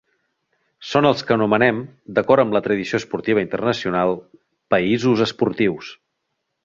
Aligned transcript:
Són 0.91 1.07
els 1.09 1.19
que 1.27 1.35
anomenem, 1.35 1.81
d'acord 2.19 2.43
amb 2.45 2.57
la 2.57 2.61
tradició 2.69 3.01
esportiva 3.03 3.43
internacional, 3.45 4.15
països 4.77 5.23
esportius. 5.27 5.93